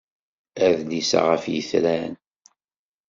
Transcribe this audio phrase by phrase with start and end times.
[0.67, 2.13] Adlis-a ɣef yitran.